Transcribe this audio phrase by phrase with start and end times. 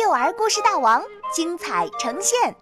[0.00, 1.02] 幼儿故事大王
[1.34, 2.54] 精彩呈现。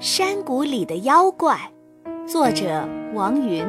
[0.00, 1.56] 山谷里的妖怪，
[2.26, 2.84] 作者
[3.14, 3.64] 王云，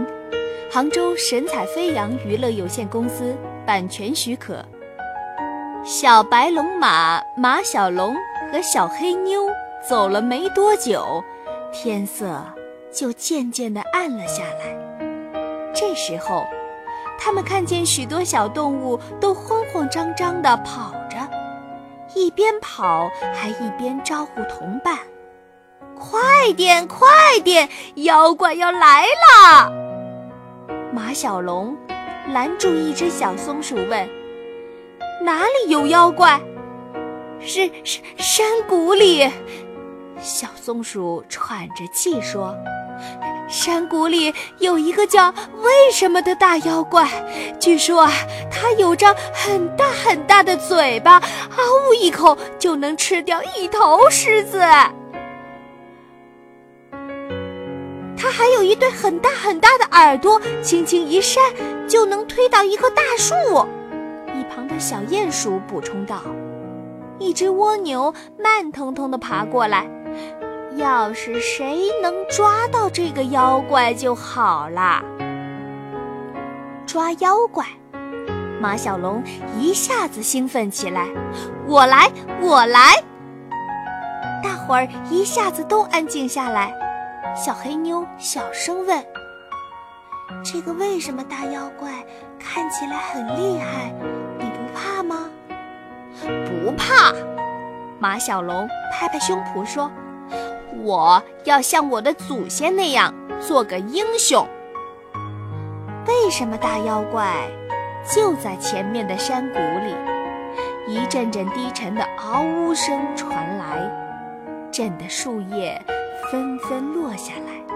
[0.71, 4.65] 杭州神采飞扬娱乐有限公司版权许可。
[5.85, 8.15] 小白龙马马小龙
[8.51, 9.47] 和小黑妞
[9.87, 11.23] 走了没多久，
[11.71, 12.43] 天色
[12.91, 14.77] 就渐渐地暗了下来。
[15.73, 16.45] 这时候，
[17.17, 21.17] 他们看见许多小动物都慌慌张张地跑着，
[22.13, 24.97] 一边跑还一边招呼同伴。
[25.97, 27.07] 快点，快
[27.43, 27.67] 点！
[27.95, 29.71] 妖怪要来了！
[30.93, 31.75] 马小龙
[32.33, 34.09] 拦住一只小松鼠问
[35.23, 36.39] ：“哪里有妖怪
[37.39, 39.29] ？”“是是山谷里。”
[40.21, 42.55] 小松鼠喘着气说
[43.47, 47.07] ：“山谷里有一个叫为什么的大妖怪，
[47.59, 48.11] 据说啊，
[48.51, 51.23] 它有张很大很大的嘴巴，啊
[51.89, 54.59] 呜一口就能吃掉一头狮子。”
[58.21, 61.41] 它还有一对很大很大的耳朵，轻轻一扇
[61.87, 63.33] 就能推倒一棵大树。
[64.37, 66.21] 一旁的小鼹鼠补充道
[67.17, 69.89] ：“一只蜗牛慢腾腾地爬过来，
[70.79, 75.03] 要是谁能抓到这个妖怪就好啦。”
[76.87, 77.65] 抓妖怪，
[78.59, 79.23] 马小龙
[79.57, 81.07] 一下子兴奋起来
[81.67, 82.09] ：“我来，
[82.41, 82.95] 我来！”
[84.43, 86.73] 大伙儿一下子都安静下来。
[87.35, 89.05] 小黑妞小声问
[90.43, 91.91] ：“这个为什么大妖怪
[92.39, 93.93] 看起来很厉害？
[94.39, 95.29] 你不怕吗
[96.19, 97.13] ？”“不怕。”
[98.01, 99.91] 马小龙拍拍胸脯说
[100.83, 104.47] ：“我要像我的祖先那样做个英雄。”
[106.07, 107.47] 为什么大妖怪
[108.13, 109.95] 就在前面的山谷里？
[110.87, 115.81] 一阵阵低沉的嗷呜声传来，震得树叶。
[116.31, 117.75] 纷纷落下来，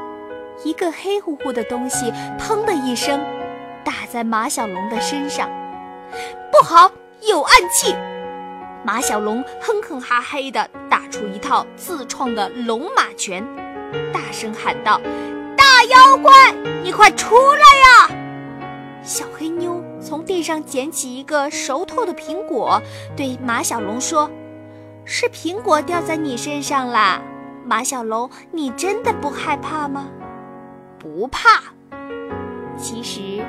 [0.64, 3.20] 一个黑乎乎的东西“砰”的一声
[3.84, 5.50] 打在马小龙的身上，
[6.52, 7.96] 不好，有暗器！
[8.86, 13.42] 马小龙哼哼哈嘿地打出一套自创的龙马拳，
[14.14, 15.00] 大声喊道
[15.56, 16.52] ：“大妖怪，
[16.84, 18.16] 你快出来呀！”
[19.02, 22.82] 小黑妞从地上捡起一个熟透的苹果，
[23.16, 24.30] 对马小龙说
[25.06, 27.22] ：“是苹果掉在你身上啦。”
[27.66, 30.08] 马小龙，你真的不害怕吗？
[31.00, 31.62] 不怕。
[32.78, 33.46] 其实，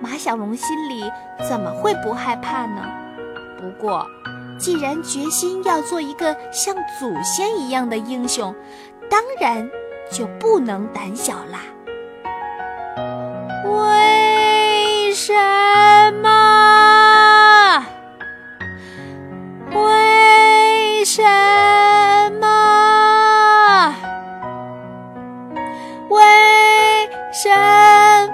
[0.00, 1.04] 马小龙心里
[1.48, 2.82] 怎么会不害怕呢？
[3.60, 4.04] 不过，
[4.62, 8.54] 既然决心要做一个像祖先一样的英雄，
[9.10, 9.68] 当然
[10.08, 11.58] 就不能胆小啦。
[13.66, 15.32] 为什
[16.22, 17.84] 么？
[19.74, 21.22] 为什
[22.40, 23.92] 么？
[26.08, 26.22] 为
[27.32, 27.50] 什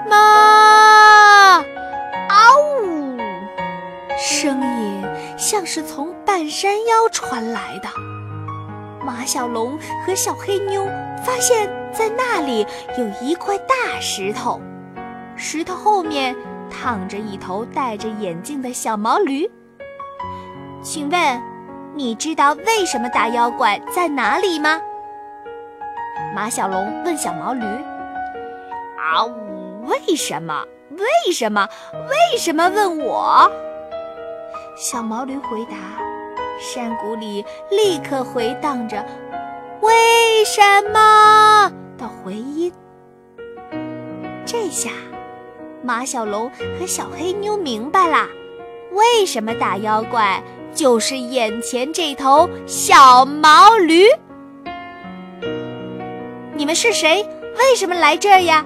[0.07, 0.15] 么？
[2.27, 2.35] 啊
[2.83, 3.17] 呜！
[4.15, 4.78] 声音？
[5.49, 7.89] 像是从半山腰传来的。
[9.03, 10.85] 马小龙和小黑妞
[11.25, 12.67] 发现，在那里
[12.99, 14.61] 有一块大石头，
[15.35, 16.35] 石头后面
[16.69, 19.49] 躺着一头戴着眼镜的小毛驴。
[20.83, 21.41] 请问，
[21.95, 24.79] 你知道为什么大妖怪在哪里吗？
[26.35, 27.63] 马小龙问小毛驴。
[27.65, 29.83] 啊呜！
[29.87, 30.63] 为什么？
[30.91, 31.67] 为什么？
[31.91, 33.51] 为什么问我？
[34.79, 35.75] 小毛驴回答
[36.57, 39.05] ：“山谷里立刻回荡着
[39.83, 39.91] ‘为
[40.45, 40.61] 什
[40.93, 41.69] 么’
[41.99, 42.71] 的回音。
[44.45, 44.91] 这下，
[45.83, 48.25] 马小龙和小黑妞明白啦，
[48.93, 50.41] 为什么大妖怪
[50.73, 54.05] 就是眼前这头小毛驴。
[56.55, 57.27] 你们是谁？
[57.57, 58.65] 为什么来这儿呀？”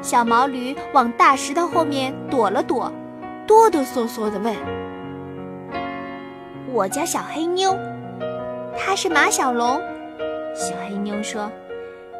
[0.00, 2.90] 小毛驴往大石头后面躲了躲，
[3.46, 4.56] 哆哆嗦嗦地问。
[6.78, 7.76] 我叫小黑妞，
[8.78, 9.82] 他是马小龙。
[10.54, 11.50] 小黑妞说：“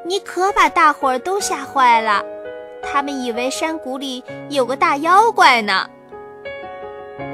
[0.05, 2.21] 你可把大伙儿都吓坏了，
[2.83, 5.89] 他们以为山谷里有个大妖怪呢。”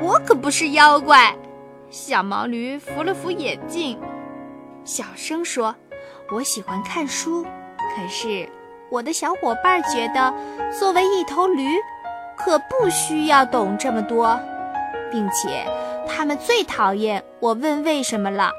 [0.05, 1.35] 我可不是妖怪。
[1.88, 3.99] 小毛驴扶了扶眼镜，
[4.85, 5.75] 小声说
[6.31, 8.47] ：“我喜欢看书，可是
[8.91, 10.31] 我的小伙伴觉得，
[10.79, 11.71] 作为一头驴，
[12.37, 14.38] 可不需要懂这么多，
[15.11, 15.65] 并且。”
[16.06, 18.50] 他们最讨厌我问为什么了。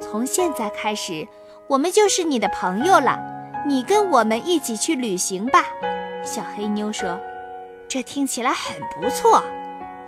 [0.00, 1.26] 从现在开始，
[1.66, 3.18] 我们就是你的朋友了。
[3.66, 5.64] 你跟我们一起去旅行吧。”
[6.24, 7.18] 小黑妞说
[7.88, 9.42] ：“这听起来很不错。”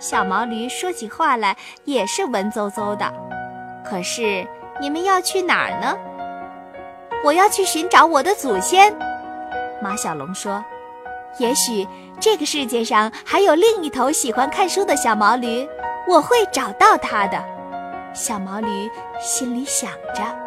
[0.01, 3.13] 小毛驴说起话来也是文绉绉的。
[3.85, 4.47] 可是
[4.81, 5.97] 你们要去哪儿呢？
[7.25, 8.95] 我要去寻找我的祖先。
[9.81, 10.63] 马小龙说
[11.39, 11.87] ：“也许
[12.21, 15.67] 这个世界上还有另一头喜欢看书的小毛驴，
[16.09, 17.43] 我会找到他的。”
[18.15, 18.91] 小毛驴
[19.21, 20.44] 心里想着。